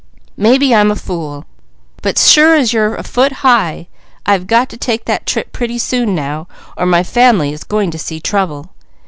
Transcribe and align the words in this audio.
Maybe 0.35 0.73
I'm 0.73 0.89
a 0.89 0.95
fool, 0.95 1.45
but 2.01 2.17
sure 2.17 2.55
as 2.55 2.73
you're 2.73 2.95
a 2.95 3.03
foot 3.03 3.31
high, 3.45 3.87
I've 4.25 4.47
got 4.47 4.67
to 4.69 4.75
take 4.77 5.05
that 5.05 5.27
trip 5.27 5.51
pretty 5.51 5.77
soon 5.77 6.15
now, 6.15 6.47
or 6.75 6.87
my 6.87 7.03
family 7.03 7.53
is 7.53 7.63
going 7.63 7.91
to 7.91 7.99
see 7.99 8.19
trouble. 8.19 8.73